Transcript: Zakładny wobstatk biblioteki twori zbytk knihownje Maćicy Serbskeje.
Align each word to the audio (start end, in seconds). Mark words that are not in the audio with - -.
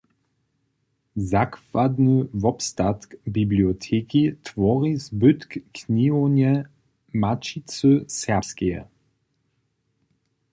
Zakładny 1.15 2.27
wobstatk 2.33 3.15
biblioteki 3.27 4.31
twori 4.43 4.97
zbytk 4.97 5.57
knihownje 5.73 6.63
Maćicy 7.13 8.05
Serbskeje. 8.07 8.85